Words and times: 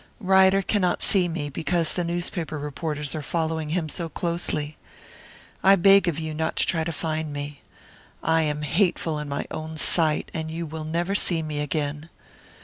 Ryder 0.19 0.63
cannot 0.63 1.03
see 1.03 1.27
me, 1.27 1.49
because 1.51 1.93
the 1.93 2.03
newspaper 2.03 2.57
reporters 2.57 3.13
are 3.13 3.21
following 3.21 3.69
him 3.69 3.87
so 3.87 4.09
closely. 4.09 4.75
"I 5.63 5.75
beg 5.75 6.07
of 6.07 6.17
you 6.17 6.33
not 6.33 6.55
to 6.55 6.65
try 6.65 6.83
to 6.83 6.91
find 6.91 7.31
me. 7.31 7.61
I 8.23 8.41
am 8.41 8.63
hateful 8.63 9.19
in 9.19 9.29
my 9.29 9.45
own 9.51 9.77
sight, 9.77 10.31
and 10.33 10.49
you 10.49 10.65
will 10.65 10.85
never 10.85 11.13
see 11.13 11.43
me 11.43 11.59
again. 11.59 12.09